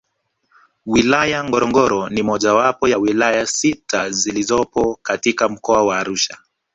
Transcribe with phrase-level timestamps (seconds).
[0.85, 6.37] Wilaya Ngorongoro ni mojawapo ya wilaya sita zilizopo katika Mkoa wa Arusha